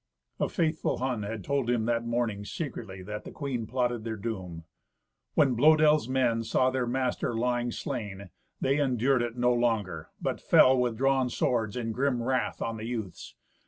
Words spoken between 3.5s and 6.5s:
plotted their doom. When Blœdel's men